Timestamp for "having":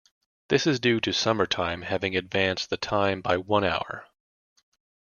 1.83-2.17